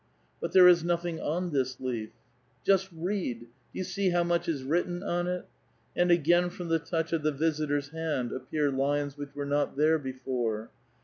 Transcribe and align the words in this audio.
"But 0.41 0.51
there 0.51 0.67
is 0.67 0.83
nothing 0.83 1.19
on 1.21 1.51
this 1.51 1.79
leaf!" 1.79 2.09
"Just 2.65 2.89
read! 2.91 3.41
Do 3.41 3.47
you 3.73 3.83
see 3.83 4.09
how 4.09 4.23
much 4.23 4.49
is 4.49 4.63
written 4.63 5.03
on 5.03 5.27
it?" 5.27 5.45
And 5.95 6.09
again 6.09 6.49
from 6.49 6.69
the 6.69 6.79
touch 6.79 7.13
of 7.13 7.21
the 7.21 7.31
visitor's 7.31 7.89
hand 7.89 8.31
appear 8.31 8.71
lines 8.71 9.15
which 9.15 9.35
were 9.35 9.45
not 9.45 9.77
there 9.77 9.99
before. 9.99 10.71